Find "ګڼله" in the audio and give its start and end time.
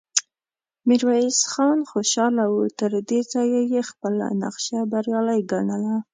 5.51-5.95